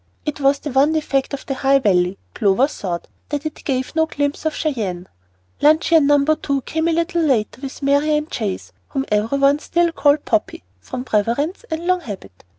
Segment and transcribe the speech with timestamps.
[0.25, 4.07] It was the one defect of the High Valley, Clover thought, that it gave no
[4.07, 5.07] glimpse of Cheyenne.
[5.61, 6.25] Luncheon No.
[6.25, 11.03] 2 came a little later, with Marian Chase, whom every one still called "Poppy" from
[11.03, 12.43] preference and long habit.